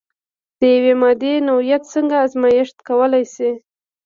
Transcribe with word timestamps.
د 0.59 0.61
یوې 0.75 0.93
مادې 1.01 1.33
نوعیت 1.47 1.83
څنګه 1.93 2.15
ازميښت 2.25 2.77
کولی 2.87 3.23
شئ؟ 3.33 3.51